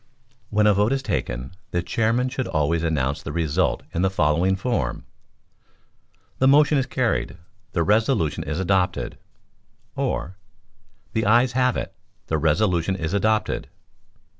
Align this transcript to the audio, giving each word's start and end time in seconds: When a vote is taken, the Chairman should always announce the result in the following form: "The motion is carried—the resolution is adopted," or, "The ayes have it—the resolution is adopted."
When 0.49 0.65
a 0.65 0.73
vote 0.73 0.93
is 0.93 1.03
taken, 1.03 1.51
the 1.69 1.83
Chairman 1.83 2.27
should 2.29 2.47
always 2.47 2.81
announce 2.81 3.21
the 3.21 3.31
result 3.31 3.83
in 3.93 4.01
the 4.01 4.09
following 4.09 4.55
form: 4.55 5.05
"The 6.39 6.47
motion 6.47 6.79
is 6.79 6.87
carried—the 6.87 7.83
resolution 7.83 8.43
is 8.43 8.59
adopted," 8.59 9.19
or, 9.95 10.37
"The 11.13 11.27
ayes 11.27 11.51
have 11.51 11.77
it—the 11.77 12.37
resolution 12.39 12.95
is 12.95 13.13
adopted." 13.13 13.69